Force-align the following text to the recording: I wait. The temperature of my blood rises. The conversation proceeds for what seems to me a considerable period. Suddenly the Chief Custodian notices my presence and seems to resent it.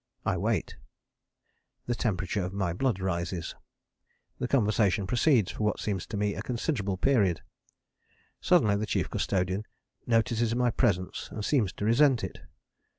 I 0.25 0.35
wait. 0.35 0.77
The 1.85 1.93
temperature 1.93 2.41
of 2.43 2.53
my 2.53 2.73
blood 2.73 2.99
rises. 2.99 3.53
The 4.39 4.47
conversation 4.47 5.05
proceeds 5.05 5.51
for 5.51 5.63
what 5.63 5.79
seems 5.79 6.07
to 6.07 6.17
me 6.17 6.33
a 6.33 6.41
considerable 6.41 6.97
period. 6.97 7.41
Suddenly 8.39 8.77
the 8.77 8.87
Chief 8.87 9.11
Custodian 9.11 9.67
notices 10.07 10.55
my 10.55 10.71
presence 10.71 11.29
and 11.31 11.45
seems 11.45 11.71
to 11.73 11.85
resent 11.85 12.23
it. 12.23 12.39